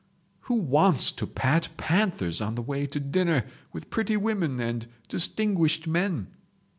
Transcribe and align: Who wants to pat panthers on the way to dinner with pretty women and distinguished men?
Who 0.45 0.55
wants 0.55 1.11
to 1.11 1.27
pat 1.27 1.69
panthers 1.77 2.41
on 2.41 2.55
the 2.55 2.63
way 2.63 2.87
to 2.87 2.99
dinner 2.99 3.45
with 3.71 3.91
pretty 3.91 4.17
women 4.17 4.59
and 4.59 4.87
distinguished 5.07 5.85
men? 5.87 6.29